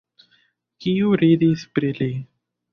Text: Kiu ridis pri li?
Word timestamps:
Kiu 0.85 1.13
ridis 1.23 1.69
pri 1.77 1.95
li? 2.01 2.11